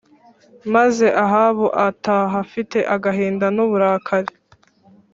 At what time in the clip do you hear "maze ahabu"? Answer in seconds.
0.73-1.65